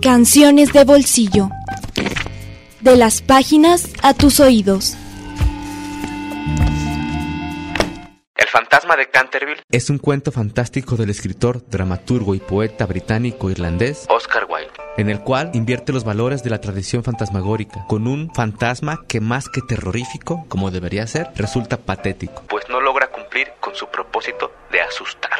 [0.00, 1.50] Canciones de bolsillo.
[2.80, 4.96] De las páginas a tus oídos.
[8.36, 14.46] El fantasma de Canterville Es un cuento fantástico del escritor, dramaturgo y poeta británico-irlandés Oscar
[14.48, 14.70] Wilde.
[14.96, 19.48] en el cual invierte los valores de la tradición fantasmagórica con un fantasma que más
[19.48, 22.42] que terrorífico, como debería ser, resulta patético.
[22.48, 25.38] pues no logra cumplir con su propósito de asustar.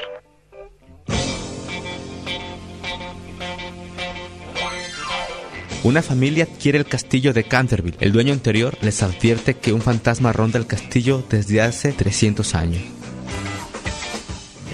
[5.85, 7.99] Una familia adquiere el castillo de Canterville.
[8.01, 12.81] El dueño anterior les advierte que un fantasma ronda el castillo desde hace 300 años.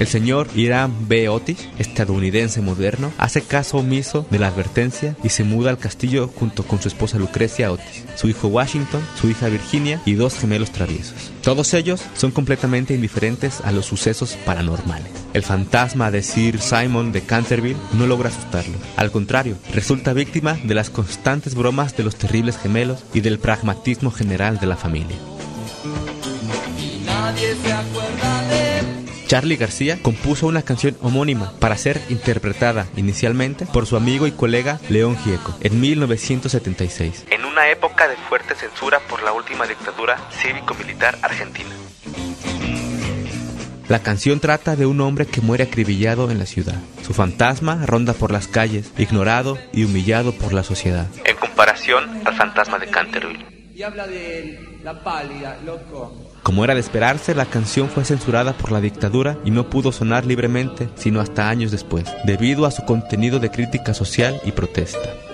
[0.01, 1.29] El señor Irán B.
[1.29, 6.63] Otis, estadounidense moderno, hace caso omiso de la advertencia y se muda al castillo junto
[6.63, 11.31] con su esposa Lucrecia Otis, su hijo Washington, su hija Virginia y dos gemelos traviesos.
[11.43, 15.13] Todos ellos son completamente indiferentes a los sucesos paranormales.
[15.35, 18.81] El fantasma de Sir Simon de Canterville no logra asustarlos.
[18.97, 24.11] Al contrario, resulta víctima de las constantes bromas de los terribles gemelos y del pragmatismo
[24.11, 25.17] general de la familia.
[29.31, 34.81] Charlie García compuso una canción homónima para ser interpretada inicialmente por su amigo y colega
[34.89, 37.27] León Gieco en 1976.
[37.31, 41.71] En una época de fuerte censura por la última dictadura cívico-militar argentina.
[43.89, 46.81] La canción trata de un hombre que muere acribillado en la ciudad.
[47.03, 51.07] Su fantasma ronda por las calles, ignorado y humillado por la sociedad.
[51.25, 53.60] En comparación al fantasma de Canterville.
[56.43, 60.27] Como era de esperarse, la canción fue censurada por la dictadura y no pudo sonar
[60.27, 65.30] libremente sino hasta años después, debido a su contenido de crítica social y protesta.